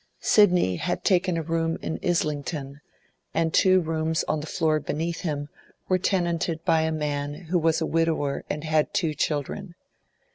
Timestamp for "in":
1.83-1.99